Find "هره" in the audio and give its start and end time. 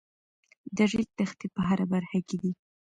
1.67-1.85